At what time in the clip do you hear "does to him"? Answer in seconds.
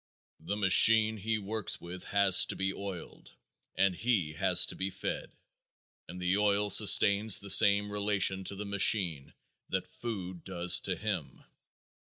10.43-11.43